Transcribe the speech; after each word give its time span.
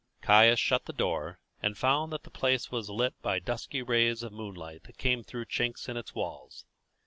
Caius 0.23 0.59
shut 0.59 0.85
the 0.85 0.93
door, 0.93 1.37
and 1.61 1.77
found 1.77 2.11
that 2.11 2.23
the 2.23 2.31
place 2.31 2.71
was 2.71 2.89
lit 2.89 3.13
by 3.21 3.37
dusky 3.37 3.83
rays 3.83 4.23
of 4.23 4.33
moonlight 4.33 4.85
that 4.85 4.97
came 4.97 5.21
through 5.23 5.45
chinks 5.45 5.87
in 5.87 5.95
its 5.95 6.15
walls. 6.15 6.65